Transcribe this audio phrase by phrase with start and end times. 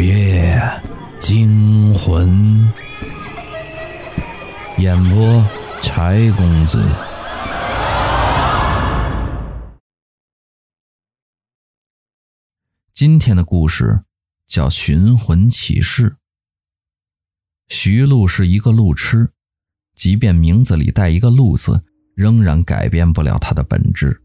[0.00, 0.58] 午夜
[1.20, 2.72] 惊魂，
[4.78, 5.44] 演播
[5.82, 6.82] 柴公子。
[12.94, 14.00] 今天的故事
[14.46, 16.08] 叫《寻魂启事》。
[17.68, 19.28] 徐璐是一个路痴，
[19.94, 21.78] 即便名字里带一个“路”字，
[22.14, 24.18] 仍然改变不了他的本质。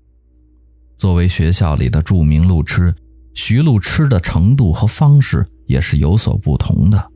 [0.97, 2.95] 作为学校里的著名路痴。
[3.37, 7.11] 徐璐吃的程度和方式也是有所不同的。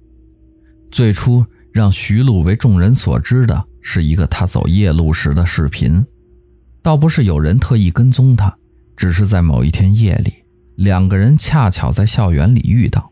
[0.92, 6.06] 最初让徐璐为众人所知的是一个他走夜路时的视频，
[6.82, 8.58] 倒不是有人特意跟踪他，
[8.96, 10.34] 只是在某一天夜里，
[10.76, 13.12] 两个人恰巧在校园里遇到。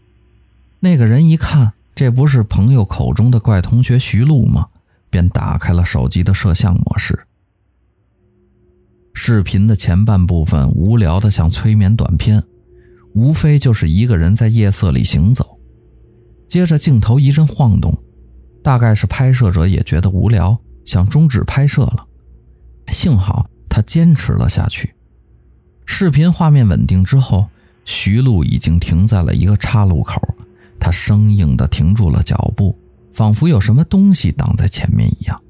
[0.79, 4.67] 那个人一看，这不是朋友口中的怪同学徐璐吗？
[5.09, 7.17] 便打开了手机的摄像模式。
[9.13, 12.43] 视频的前半部分无聊的像催眠短片。
[13.17, 15.57] 无非就是一个人在夜色里行走，
[16.47, 17.97] 接着镜头一阵晃动，
[18.63, 22.05] 大概是拍摄者也觉得无聊，想终止拍摄了。
[22.89, 24.93] 幸好他坚持了下去。
[25.87, 27.47] 视频画面稳定之后，
[27.85, 30.21] 徐璐已经停在了一个岔路口，
[30.79, 32.77] 他生硬地停住了脚步，
[33.13, 35.41] 仿佛有什么东西挡在前面一样。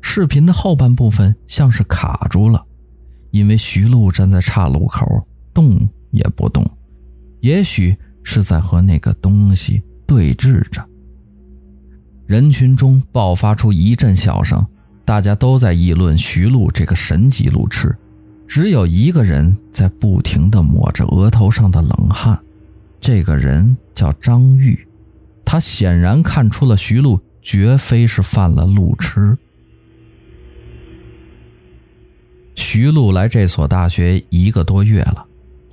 [0.00, 2.64] 视频的后半部分像是卡住了，
[3.32, 5.04] 因为徐璐站在岔路口，
[5.52, 6.64] 动也不动。
[7.44, 10.82] 也许是在和那个东西对峙着。
[12.26, 14.66] 人群中爆发出一阵笑声，
[15.04, 17.94] 大家都在议论徐璐这个神级路痴。
[18.48, 22.40] 只有一个人在不停地抹着额头上的冷汗，
[22.98, 24.88] 这个人叫张玉。
[25.44, 29.36] 他显然看出了徐璐绝非是犯了路痴。
[32.54, 35.26] 徐璐来这所大学一个多月了。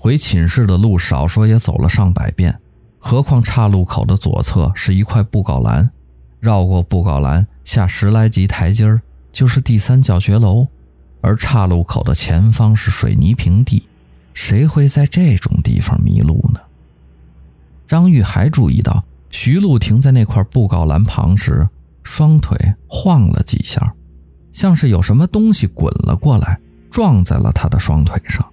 [0.03, 2.59] 回寝室的路少说也走了上百遍，
[2.97, 5.91] 何况岔路口的左侧是一块布告栏，
[6.39, 8.99] 绕过布告栏下十来级台阶儿
[9.31, 10.65] 就是第三教学楼，
[11.21, 13.87] 而岔路口的前方是水泥平地，
[14.33, 16.59] 谁会在这种地方迷路呢？
[17.85, 21.69] 张玉还注意到，徐璐停在那块布告栏旁时，
[22.01, 23.93] 双腿晃了几下，
[24.51, 26.59] 像是有什么东西滚了过来，
[26.89, 28.43] 撞在了他的双腿上。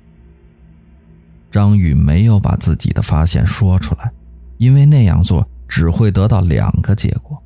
[1.50, 4.10] 张宇没有把自己的发现说出来，
[4.58, 7.42] 因为那样做只会得到两个结果：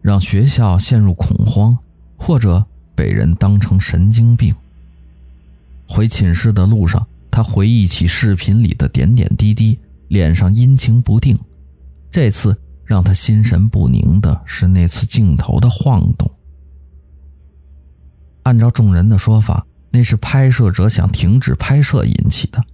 [0.00, 1.76] 让学校陷入恐慌，
[2.16, 4.54] 或者被人当成神经病。
[5.86, 9.78] 回寝室的路上，他回忆起视频里的点点滴滴，
[10.08, 11.38] 脸上阴晴不定。
[12.10, 16.30] 这次让他心神不宁的是那次镜头的晃动。
[18.44, 22.64] 按照众人的说法，那是拍摄者想停止拍摄引起的。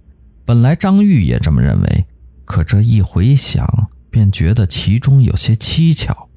[0.51, 2.05] 本来张玉也这么认为，
[2.43, 6.27] 可这一回想，便觉得其中有些蹊跷。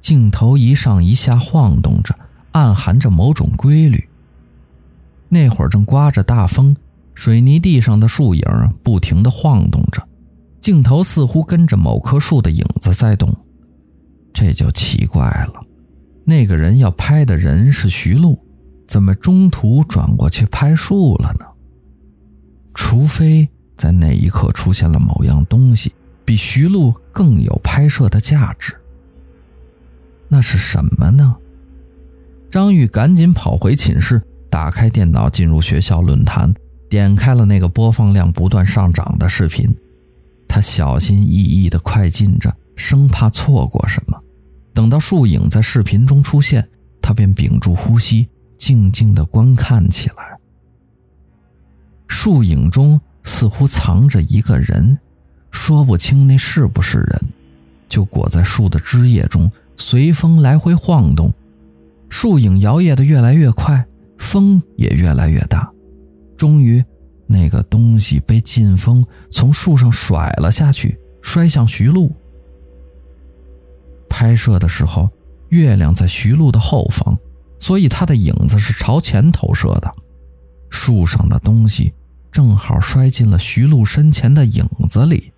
[0.00, 2.12] 镜头一上一下晃动着，
[2.50, 4.08] 暗含着某种规律。
[5.28, 6.76] 那会儿正刮着大风，
[7.14, 8.42] 水泥地上的树影
[8.82, 10.02] 不停地晃动着，
[10.60, 13.32] 镜头似乎跟着某棵树的影子在动。
[14.32, 15.64] 这就奇怪了，
[16.24, 18.44] 那个人要拍的人是徐璐，
[18.88, 21.46] 怎么中途转过去拍树了呢？
[22.74, 25.92] 除非在那一刻出现了某样东西，
[26.24, 28.74] 比徐璐更有拍摄的价值。
[30.28, 31.36] 那是什么呢？
[32.50, 36.52] 张玉赶紧跑回寝室，打开电脑，进入学校论坛，
[36.88, 39.74] 点开了那个播放量不断上涨的视频。
[40.48, 44.20] 他小心翼翼地快进着，生怕错过什么。
[44.72, 46.68] 等到树影在视频中出现，
[47.02, 50.33] 他便屏住呼吸，静静地观看起来。
[52.06, 54.98] 树影中似乎藏着一个人，
[55.50, 57.20] 说不清那是不是人，
[57.88, 61.32] 就裹在树的枝叶中，随风来回晃动。
[62.08, 63.84] 树影摇曳的越来越快，
[64.18, 65.70] 风也越来越大。
[66.36, 66.84] 终于，
[67.26, 72.12] 那个东西被劲风从树上甩了下去，摔向徐璐。
[74.08, 75.08] 拍摄的时候，
[75.48, 77.16] 月亮在徐璐的后方，
[77.58, 79.92] 所以他的影子是朝前投射的。
[80.70, 81.92] 树上的东西。
[82.34, 85.32] 正好摔进了徐璐身前的影子里。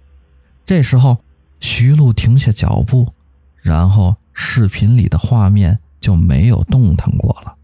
[0.64, 1.18] 这时候，
[1.60, 3.12] 徐璐停下脚步，
[3.60, 7.54] 然后视频里的画面就没有动弹过了。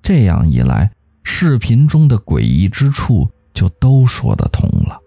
[0.00, 0.90] 这样一来，
[1.24, 4.98] 视频中的诡异之处就都说得通了。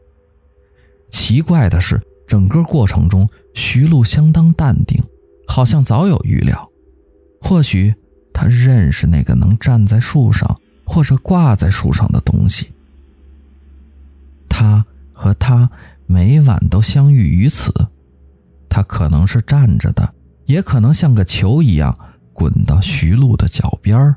[1.10, 5.02] 奇怪的是，整个过程中，徐璐相当淡定，
[5.48, 6.70] 好像早有预料。
[7.42, 7.96] 或许
[8.32, 12.70] 他认识那个能站在树上或者挂在树上的东西。
[14.60, 15.72] 他和他
[16.06, 17.74] 每晚都相遇于此。
[18.68, 20.14] 他可能是站着的，
[20.48, 21.98] 也可能像个球一样
[22.34, 24.14] 滚到徐璐的脚边。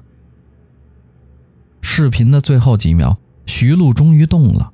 [1.80, 3.16] 视频的最后几秒，
[3.46, 4.72] 徐璐终于动了，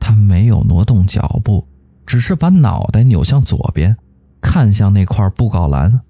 [0.00, 1.64] 他没有挪动脚步，
[2.04, 3.96] 只是把脑袋扭向左边，
[4.40, 6.00] 看向那块布告栏。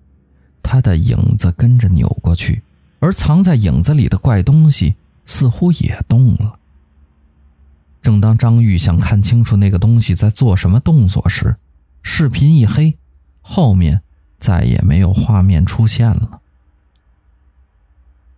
[0.62, 2.62] 他的影子跟着扭过去，
[3.00, 4.96] 而藏在影子里的怪东西
[5.26, 6.58] 似乎也动了。
[8.04, 11.56] 正当张玉想看清楚那个东西在做什么动作时，
[12.02, 12.98] 视频一黑，
[13.40, 14.02] 后面
[14.38, 16.42] 再也没有画面出现了。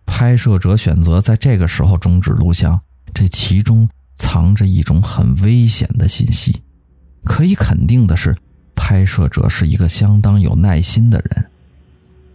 [0.05, 2.79] 拍摄者选择在这个时候终止录像，
[3.13, 6.63] 这其中藏着一种很危险的信息。
[7.25, 8.33] 可以肯定的是，
[8.73, 11.51] 拍摄者是一个相当有耐心的人。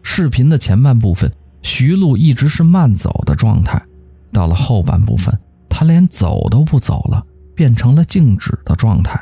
[0.02, 1.32] 视频的前半部分，
[1.62, 3.82] 徐璐一直是慢走的状态，
[4.30, 5.38] 到了后半部分。
[5.74, 7.26] 他连走都不走了，
[7.56, 9.18] 变成了静止的状态。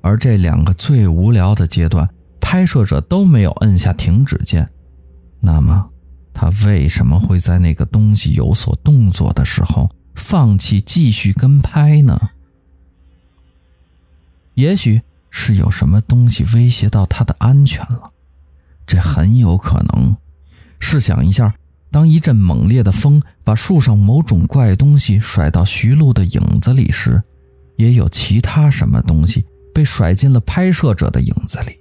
[0.00, 2.08] 而这两个最无聊的阶段，
[2.40, 4.68] 拍摄者都没有摁下停止键。
[5.40, 5.90] 那么，
[6.32, 12.30] 他为什么会在那个东西有所动作的时候放弃继续跟拍呢？
[14.54, 18.12] 也许是有什么东西威胁到他的安全了，
[18.86, 20.16] 这很有可能。
[20.78, 21.52] 试想一下。
[21.92, 27.22] 当一阵猛烈的风把树上某种怪东西甩到徐璐的影子里时，
[27.76, 29.44] 也有其他什么东西
[29.74, 31.76] 被甩进了拍摄者的影子里。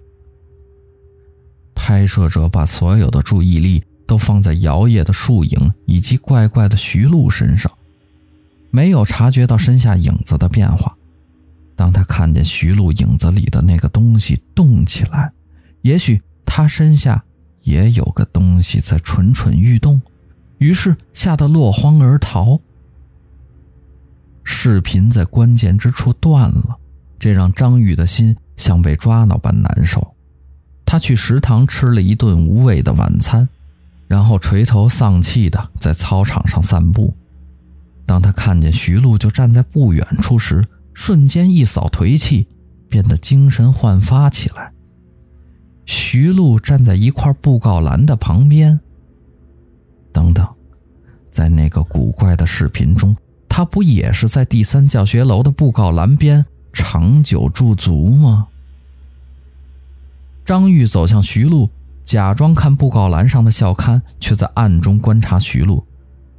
[1.73, 7.71] 拍摄者把所有的注意力都放在摇曳的树影以及怪怪的徐璐身上，
[8.69, 10.93] 没有察觉到身下影子的变化。
[11.77, 15.31] 当他看见徐璐影子里的那个东西动起来，
[15.83, 17.23] 也许他身下。
[17.63, 20.01] 也有个东西在蠢蠢欲动，
[20.57, 22.59] 于是吓得落荒而逃。
[24.43, 26.77] 视频在关键之处断了，
[27.19, 30.15] 这让张玉的心像被抓挠般难受。
[30.85, 33.47] 他去食堂吃了一顿无味的晚餐，
[34.07, 37.15] 然后垂头丧气地在操场上散步。
[38.05, 42.47] 当他看见徐璐就站在不远处时，瞬间一扫颓气，
[42.89, 44.73] 变得精神焕发起来。
[45.91, 48.79] 徐璐站在一块布告栏的旁边。
[50.13, 50.47] 等等，
[51.29, 53.13] 在那个古怪的视频中，
[53.49, 58.47] 他不也是在第三教学楼的布告栏边长久驻足吗？
[60.45, 61.69] 张玉走向徐璐，
[62.05, 65.85] 假装看布告栏上的校刊，却在暗中观察徐璐。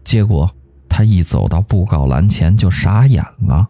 [0.03, 0.51] 结果
[0.89, 3.69] 他一走到布告栏前就傻眼了，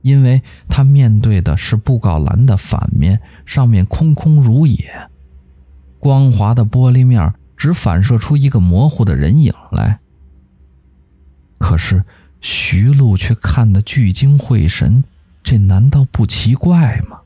[0.00, 5.09] 因为他面对的是布告栏的反面，上面空空如也。
[6.00, 10.00] 光滑的玻璃面只反射出一个模糊的人影来，
[11.58, 12.04] 可是
[12.40, 15.04] 徐璐却看得聚精会神，
[15.42, 17.20] 这难道不奇怪吗？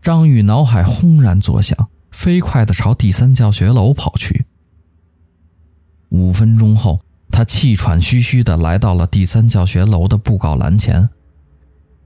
[0.00, 4.46] 张宇脑海轰然作响，飞快地朝第三教学楼跑去。
[6.08, 7.00] 五分钟后，
[7.30, 11.10] 他气喘吁吁地来到了第三教学楼的布告栏前。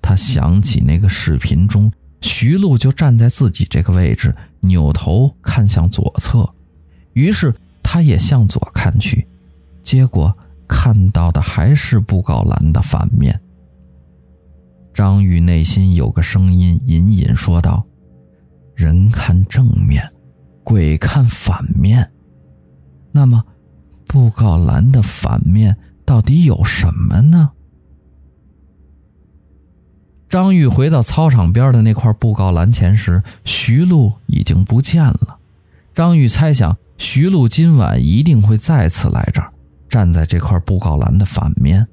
[0.02, 4.34] 他想起那个视频中，徐璐就站在自己这个位置。
[4.60, 6.48] 扭头看向左侧，
[7.12, 9.26] 于是他也向左看去，
[9.82, 10.36] 结果
[10.68, 13.40] 看到的还是布告栏的反面。
[14.92, 17.86] 张宇内心有个声音隐隐说道
[18.74, 20.10] ：“人看正面，
[20.64, 22.12] 鬼看反面。
[23.12, 23.44] 那么，
[24.06, 27.50] 布告栏的反面到底有什么呢？”
[30.28, 35.38] 张玉回到操场边的那块布告栏前时，徐璐已经不见了。
[35.94, 39.52] 张玉猜想，徐璐今晚一定会再次来这儿，
[39.88, 41.86] 站在这块布告栏的反面。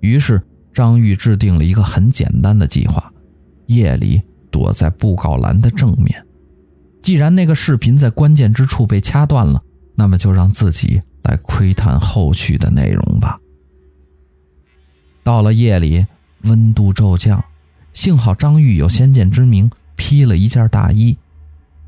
[0.00, 0.40] 于是，
[0.74, 3.10] 张玉制定了一个很简单的计划：
[3.66, 4.20] 夜里
[4.50, 6.22] 躲在布告栏的正面。
[7.00, 9.62] 既然那个视频在关键之处被掐断了，
[9.94, 13.38] 那么就让自己来窥探后续的内容吧。
[15.24, 16.04] 到了夜里。
[16.46, 17.44] 温度骤降，
[17.92, 21.16] 幸好张玉有先见之明，披了一件大衣。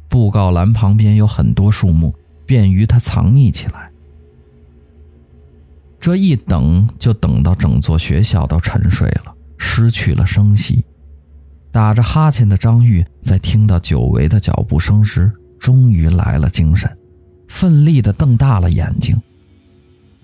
[0.09, 2.15] 布告栏旁边有很多树木，
[2.47, 3.91] 便于他藏匿起来。
[6.01, 10.85] 这一等就等到整座学校都沉睡了，失去了声息。
[11.71, 16.91] 打着哈欠的张玉在听到久违的脚步声时，终于来了精神，
[17.49, 19.21] 奋力地瞪大了眼睛。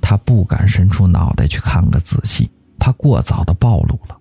[0.00, 2.49] 他不敢伸出脑袋去看个仔细，
[2.79, 4.17] 怕过早的暴露了。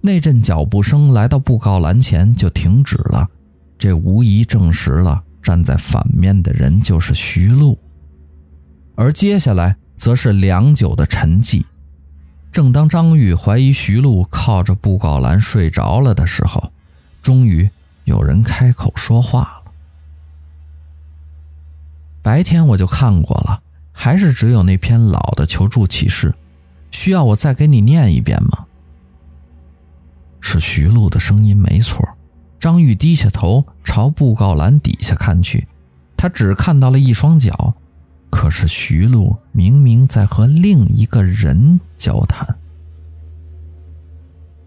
[0.00, 3.28] 那阵脚步声来到布告栏前就停止了，
[3.78, 7.78] 这无疑证实了站在反面的人就是徐璐。
[8.94, 11.64] 而接下来则是良久的沉寂。
[12.52, 16.72] 正当张玉怀疑徐璐靠着布告栏睡着了的时候，
[17.22, 17.70] 终于
[18.04, 19.72] 有人开口说话了。
[22.22, 26.34] 白天我就看过了，还是只有那篇老的求助启事，
[26.90, 28.66] 需要我再给你念一遍吗？
[30.40, 32.06] 是徐璐的声音没错。
[32.58, 35.66] 张玉低下头朝布告栏底下看去，
[36.16, 37.74] 他只看到了一双脚。
[38.30, 42.56] 可是徐璐明明在和另一个人交谈。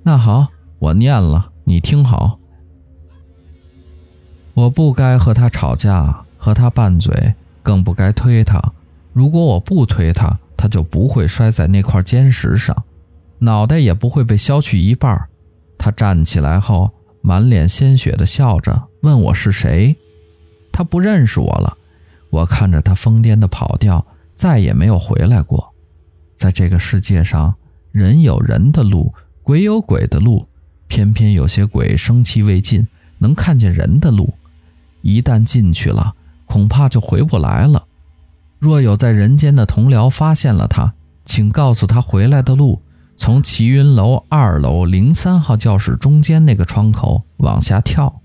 [0.03, 0.47] 那好，
[0.79, 2.37] 我念了，你听好。
[4.53, 8.61] 我不该和他吵架，和他拌嘴，更不该推他。
[9.13, 12.83] 如果我不推他，他就不会摔在那块尖石上，
[13.39, 15.29] 脑袋也不会被削去一半。
[15.83, 16.89] 他站起来后，
[17.21, 19.93] 满脸鲜血的笑着，问我是谁。
[20.71, 21.77] 他不认识我了。
[22.29, 25.73] 我看着他疯癫的跑掉，再也没有回来过。
[26.37, 27.53] 在这个世界上，
[27.91, 30.47] 人有人的路，鬼有鬼的路。
[30.87, 32.87] 偏偏有些鬼生气未尽，
[33.17, 34.33] 能看见人的路。
[35.01, 36.13] 一旦进去了，
[36.45, 37.85] 恐怕就回不来了。
[38.57, 40.93] 若有在人间的同僚发现了他，
[41.25, 42.81] 请告诉他回来的路，
[43.25, 48.21] 从齐云楼二楼零三号教室中间那个窗口往下跳。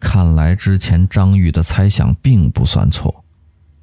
[0.00, 3.26] 看来之前张玉的猜想并不算错。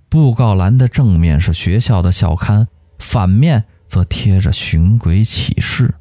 [0.10, 2.68] 布告栏的正面是学校的校刊，
[2.98, 5.94] 反面则贴着寻鬼启事。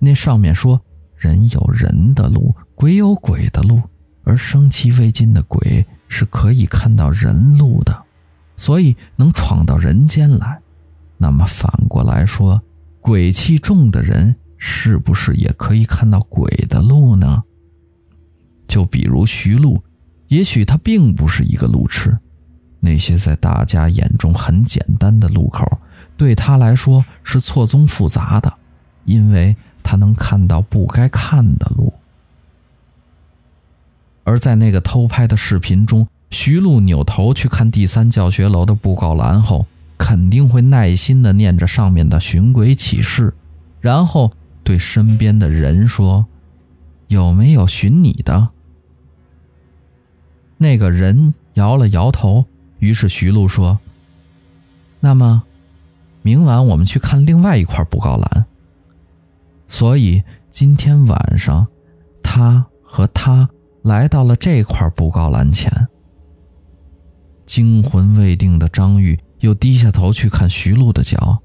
[0.00, 0.80] 那上面说
[1.14, 3.80] ：“人有人的路，鬼有鬼的路，
[4.24, 8.04] 而生气未尽的鬼是可以看到人路的，
[8.56, 10.60] 所以能闯到人间来。
[11.24, 12.60] 那么反过来说，
[13.00, 17.42] 鬼气重的人是不是也可以看到鬼的路呢？”
[18.68, 19.82] 就比如徐璐，
[20.28, 22.18] 也许他并不是一个路痴，
[22.78, 25.66] 那些在大家眼中很简单的路口，
[26.18, 28.52] 对他来说是错综复杂的，
[29.06, 31.90] 因为他能看到不该看的路。
[34.24, 39.66] 而在那个偷拍的视频中，徐璐扭头去看第三教学楼的布告栏后，
[40.06, 43.32] 肯定会耐心地念着上面的寻鬼启事，
[43.80, 44.30] 然后
[44.62, 46.26] 对身边的人说
[47.08, 48.50] ：“有没有寻你的？”
[50.60, 52.44] 那个人摇了摇头，
[52.80, 53.80] 于是徐璐说
[55.00, 55.42] ：“那么，
[56.20, 58.44] 明晚我们去看另外一块布告栏。
[59.68, 61.66] 所以今天晚上，
[62.22, 63.48] 他和他
[63.80, 65.88] 来到了这块布告栏前。
[67.46, 71.38] 惊魂未定的张玉又低下头去看徐璐的脚，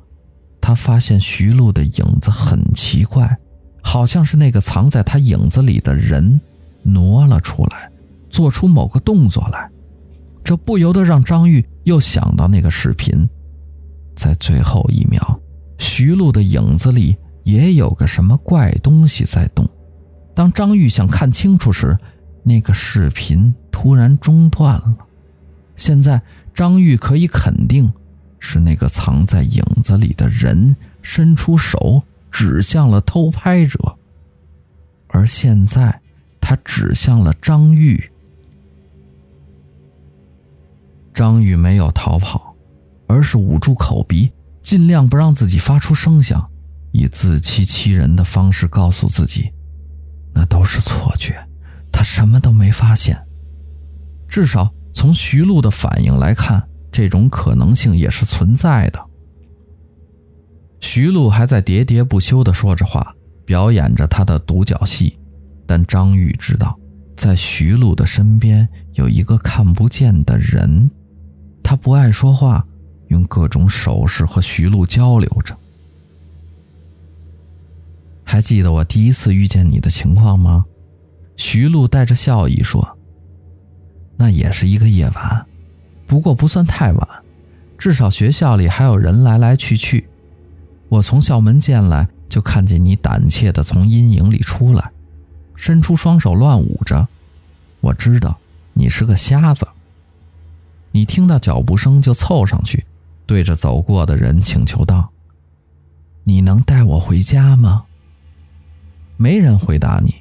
[0.62, 3.38] 他发现徐璐的影子很奇怪，
[3.84, 6.40] 好像是那个藏在他影子里的人
[6.84, 7.92] 挪了出来。”
[8.32, 9.68] 做出某个动作来，
[10.44, 13.28] 这不由得让张玉又想到那个视频，
[14.16, 15.42] 在最后一秒，
[15.80, 19.68] 徐璐的影子里也有个什么怪东西在动。
[20.36, 21.98] 当张玉想看清楚时，
[22.44, 24.96] 那个视频突然中断了。
[25.76, 26.22] 现在
[26.54, 27.92] 张玉可以肯定，
[28.40, 33.98] 是那个藏在影子里的人伸出手指向了偷拍者，
[35.08, 36.02] 而现在
[36.40, 38.12] 他指向了张玉。
[41.14, 42.56] 张玉没有逃跑，
[43.08, 46.50] 而是捂住口鼻，尽量不让自己发出声响，
[46.92, 49.52] 以自欺欺人的方式告诉自己，
[50.34, 51.36] 那都是错觉，
[51.92, 53.22] 他什么都没发现。
[54.30, 59.00] 至少从徐璐的反应来看，这种可能性也是存在的。
[60.82, 63.16] 徐璐还在喋喋不休地说着话，
[63.46, 65.18] 表演着他的独角戏，
[65.66, 66.78] 但张玉知道，
[67.16, 70.92] 在徐璐的身边有一个看不见的人。
[71.64, 72.68] 他不爱说话，
[73.08, 75.56] 用各种手势和徐璐交流着。
[78.26, 80.66] 还记得我第一次遇见你的情况吗？
[81.38, 82.86] 徐璐带着笑意说
[84.22, 85.46] ：“那也是一个夜晚，
[86.06, 87.08] 不过不算太晚，
[87.78, 90.10] 至少学校里还有人来来去去。
[90.90, 94.92] 我从校门进来，就看见你胆怯的从阴影里出来，
[95.56, 97.08] 伸出双手乱舞着。
[97.80, 98.38] 我知道
[98.74, 99.66] 你是个瞎子。”
[100.92, 102.84] 你听到脚步声就凑上去，
[103.26, 105.12] 对着走过的人请求道
[106.26, 107.86] ：“你能带我回家吗？”
[109.16, 110.16] 没人回答你，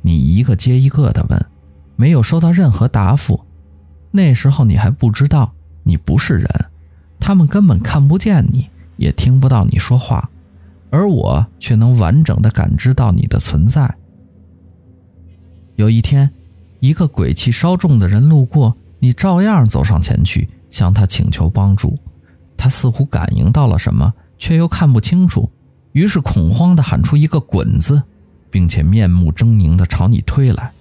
[0.00, 1.46] 你一个接一个的问，
[1.96, 3.40] 没有收到任何答复。
[4.12, 6.48] 那时候你还不知道你不是人，
[7.18, 10.30] 他们根本看不见你，也听不到你说话，
[10.90, 13.94] 而我却能完整的感知到你的存在。
[15.74, 16.30] 有一天，
[16.80, 18.76] 一个鬼气稍重的人路过。
[18.98, 21.98] 你照样走上前去，向他请求帮助。
[22.56, 25.50] 他似乎感应到了什么，却又看不清楚，
[25.92, 28.02] 于是恐慌地喊出一个“滚”字，
[28.50, 30.72] 并且面目狰狞地朝你推来。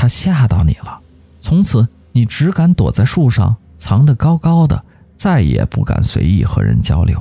[0.00, 1.00] 他吓到你了，
[1.40, 4.84] 从此你只敢躲在树上，藏得高高的，
[5.16, 7.20] 再也不敢随意和人交流，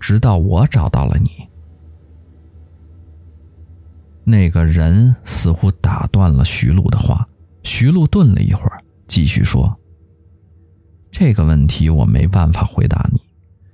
[0.00, 1.30] 直到我找到了你。
[4.24, 7.28] 那个人似乎打断了徐璐的话，
[7.62, 9.78] 徐璐顿了一会儿，继续说
[11.12, 13.20] ：“这个问题我没办法回答你，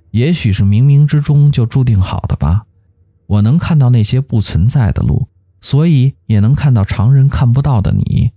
[0.09, 2.65] 也许是冥冥之中就注定好的吧。
[3.27, 5.29] 我能看到那些不存在的路，
[5.61, 8.31] 所以也能看到常人看不到的你。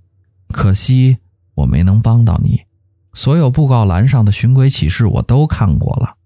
[0.55, 1.19] 可惜
[1.57, 2.63] 我没能帮到你。
[3.13, 6.17] 所有布告栏上的寻鬼启事我都看过了，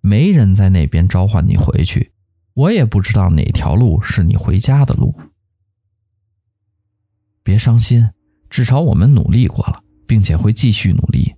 [0.00, 2.12] 没人在那边召唤你回去，
[2.54, 5.14] 我也不知道哪条路是你回家的路。”
[7.42, 8.08] 别伤心，
[8.48, 11.34] 至少我们努力过了，并且会继续努力。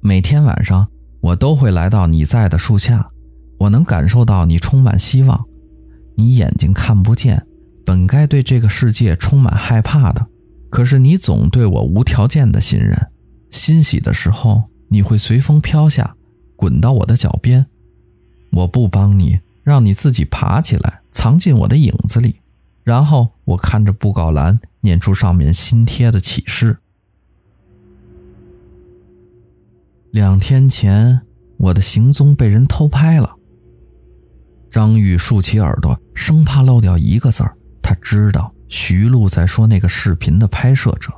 [0.00, 0.88] 每天晚上，
[1.20, 3.08] 我都会来到你在的树下，
[3.60, 5.44] 我能感受到你充满希望。
[6.16, 7.46] 你眼睛看不见，
[7.84, 10.26] 本该对这个世界充满害怕的，
[10.70, 13.08] 可是你总对我无条件的信任。
[13.50, 16.14] 欣喜的时候，你会随风飘下，
[16.56, 17.66] 滚到我的脚边。
[18.52, 22.36] 我不帮你，让你自己爬起来，藏进我的影子里。
[22.84, 26.78] 然后我看着布告栏，念出上面新贴的启事。
[30.10, 31.22] 两天前，
[31.56, 33.36] 我的行踪被人偷拍了。
[34.70, 37.56] 张玉竖起耳朵，生怕漏掉一个字儿。
[37.82, 41.12] 他知道徐璐在说那个视频的拍摄者。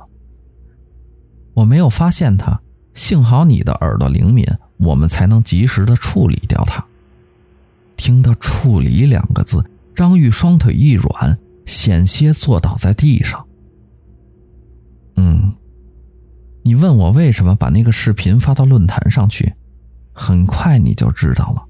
[1.53, 2.61] 我没有发现他，
[2.93, 4.45] 幸好你的耳朵灵敏，
[4.77, 6.85] 我们才能及时的处理掉他。
[7.95, 9.63] 听到“处理”两个字，
[9.93, 11.37] 张玉双腿一软。
[11.65, 13.45] 险些坐倒在地上。
[15.17, 15.53] 嗯，
[16.63, 19.53] 你问我为什么把那个视频发到论坛上去，
[20.11, 21.63] 很快你就知道了。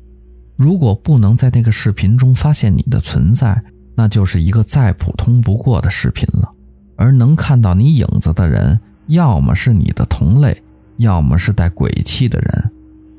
[0.55, 3.61] 如果不能在那个视频中发现你的存在，
[3.99, 6.49] 那就是一个再普通不过的视频了。
[6.95, 10.63] 而能看到你影子的人，要么是你的同类，
[10.95, 12.71] 要么是带鬼气的人。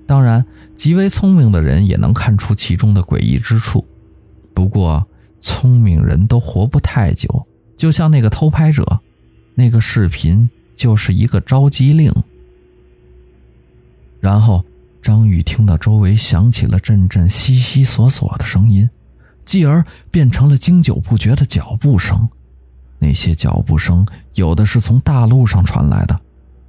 [0.06, 0.42] 当然，
[0.74, 3.86] 极为聪明的人也能看出其中的诡异之处。
[4.54, 5.06] 不过，
[5.38, 9.00] 聪明人都活不太久，就像那个偷拍者，
[9.54, 12.10] 那个视频就是一个召集令。
[14.18, 14.64] 然后
[15.02, 18.88] 张宇听到周围响起了阵阵悉悉索索的声音，
[19.44, 22.28] 继而变成了经久不绝的脚步声。
[22.98, 26.20] 那些脚步声有的是从大路上传来的，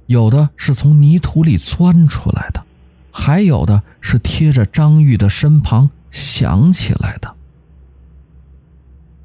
[0.06, 2.64] 有的是从泥土里钻出来的，
[3.10, 7.34] 还有的是贴着张玉的身旁响起来的。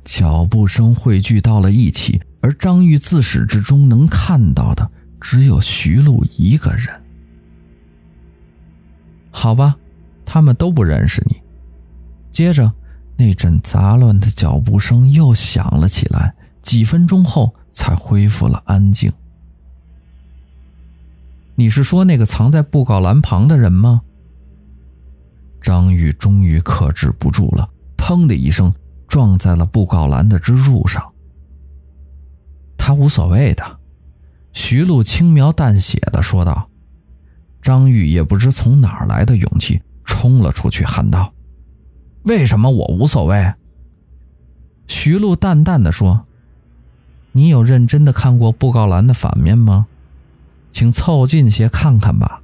[0.03, 7.01] 脚步声汇聚到了一起，而张玉自始至终能看到的只有徐璐一个人。
[9.31, 9.75] 好吧，
[10.25, 11.37] 他们都不认识你。
[12.31, 12.73] 接着，
[13.17, 19.11] 那阵杂乱的脚步声又响了起来，几分钟后才恢复了安静。
[21.55, 24.01] 你是说那个藏在布告栏旁的人吗？
[25.59, 28.73] 张玉终于克制不住了，砰的一声。
[29.07, 31.01] 撞在了布告栏的支柱上。
[32.77, 33.79] 他无所谓的，
[34.51, 36.69] 徐璐轻描淡写的说道。
[37.61, 41.33] 张玉也不知从哪儿来的勇气，冲了出去，喊道
[42.27, 43.53] ：“为什么我无所谓？”
[44.87, 46.25] 徐璐淡淡的说
[47.33, 49.87] ：“你有认真的看过布告栏的反面吗？
[50.71, 52.41] 请凑近些看看吧。”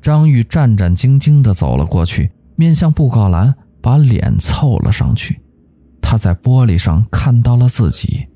[0.00, 3.54] 张玉战战兢兢的走了过去，面向布告栏。
[3.84, 5.42] 把脸凑了上去，
[6.00, 8.26] 他在玻璃上看到了自己，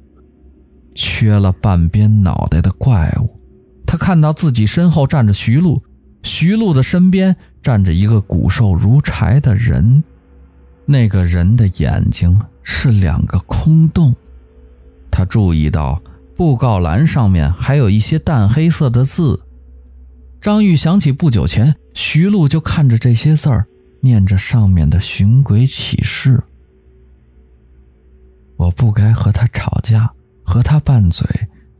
[0.94, 3.40] 缺了半边脑袋的怪物。
[3.86, 5.82] 他看到自己身后站着徐璐，
[6.22, 10.02] 徐璐的身边站着一个骨瘦如柴的人，
[10.86, 14.14] 那个人的眼睛是两个空洞。
[15.10, 16.00] 他注意到
[16.36, 19.40] 布告栏上面还有一些淡黑色的字。
[20.40, 23.66] 张玉想起不久前徐璐就看着这些字儿。
[24.00, 26.40] 念着上面的寻鬼启事，
[28.56, 30.12] 我不该和他吵架，
[30.44, 31.26] 和他拌嘴，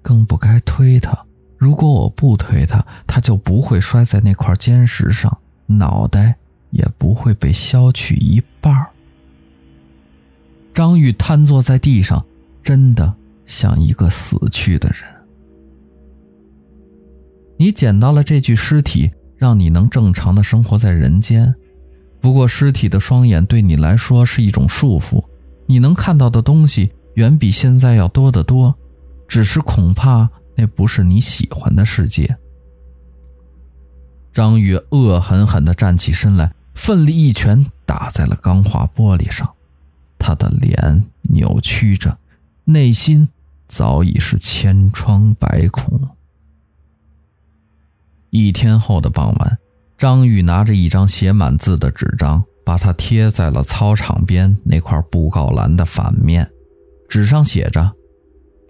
[0.03, 1.17] 更不该推他。
[1.57, 5.39] 如果我不推他，他就不会摔在那块尖石上，
[5.69, 6.37] 脑袋
[6.71, 8.75] 也不会被削去一半。
[10.75, 12.25] 张玉瘫坐在地上，
[12.63, 13.15] 真的
[13.47, 15.03] 像一个死去的人。
[17.57, 21.55] 你捡到了这具尸体，让你能正常的生活在人间。
[22.21, 25.25] 不过，尸体的双眼对你来说是一种束缚，
[25.67, 28.75] 你能看到的东西远比现在要多得多。
[29.27, 32.37] 只是恐怕那不是你喜欢的世界。
[34.39, 39.53] 张玉恶狠狠地站起身来，奋力一拳打在了钢化玻璃上，
[40.17, 42.17] 他的脸扭曲着，
[42.63, 43.29] 内心
[43.67, 46.11] 早已是千疮百孔。
[48.31, 49.59] 一天后的傍晚，
[49.97, 56.49] 张玉拿着一张写满字的纸张，把它贴在了操场边那块布告栏的反面，
[57.09, 57.93] 纸上写着：“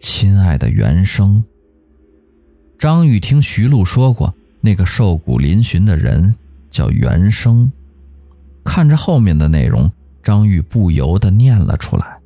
[0.00, 1.44] 亲爱的原生。”
[2.80, 4.34] 张宇听徐璐说过，
[4.68, 6.34] 那个瘦骨嶙峋的人
[6.68, 7.72] 叫原生。
[8.62, 9.90] 看着后面的内容，
[10.22, 12.18] 张玉不由得念了出来：“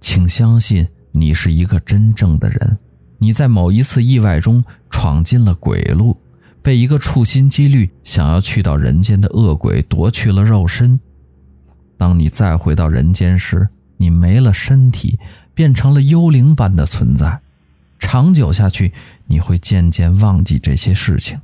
[0.00, 2.78] 请相信，你是一个真正的人。
[3.18, 6.16] 你在某一次意外中闯进了鬼路，
[6.62, 10.98] 被一个处心积虑想要去到人间的恶鬼夺去了肉身。
[11.98, 15.18] 当你再回到人间时，你没了身体，
[15.52, 17.38] 变成了幽灵般的存在。”
[17.98, 18.92] 长久下去，
[19.26, 21.40] 你会渐渐忘记这些事情，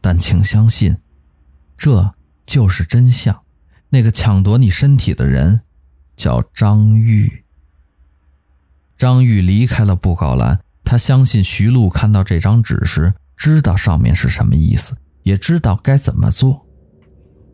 [0.00, 0.96] 但请相信，
[1.76, 3.42] 这就是真相。
[3.88, 5.62] 那个抢夺你身体的人，
[6.16, 7.44] 叫张玉。
[8.96, 16.66] 张玉离开了布告栏，他相信徐璐看到这张纸时，知道上面是什么意思，也知道该怎么做。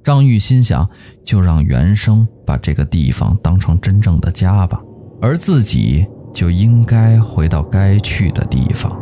[0.02, 0.90] 张玉心想，
[1.24, 4.80] 就让原生把这个地方当成真正的家吧，
[5.22, 6.06] 而自己。
[6.36, 8.94] 就应该回到该去的地方。